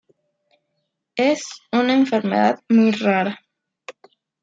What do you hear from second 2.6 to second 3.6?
muy rara.